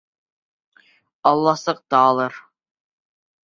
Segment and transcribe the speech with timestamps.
[1.33, 2.43] Аласыҡталыр.